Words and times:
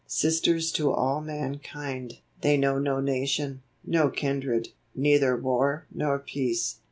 Sisters 0.07 0.71
to 0.71 0.91
all 0.91 1.21
mankind, 1.21 2.21
they 2.41 2.57
know 2.57 2.79
no 2.79 2.99
nation, 2.99 3.61
no 3.85 4.09
kindred, 4.09 4.69
neither 4.95 5.37
war 5.37 5.85
nor 5.93 6.17
peace. 6.17 6.79